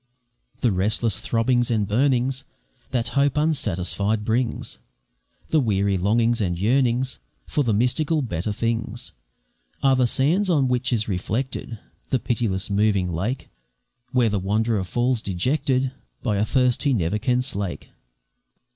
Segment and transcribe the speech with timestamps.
[0.61, 2.43] The restless throbbings and burnings
[2.89, 4.79] That hope unsatisfied brings,
[5.49, 9.11] The weary longings and yearnings For the mystical better things,
[9.83, 11.77] Are the sands on which is reflected
[12.09, 13.51] The pitiless moving lake,
[14.11, 15.91] Where the wanderer falls dejected,
[16.23, 17.91] By a thirst he never can slake.